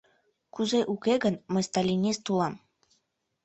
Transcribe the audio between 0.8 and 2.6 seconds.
уке гын, мый сталинист улам.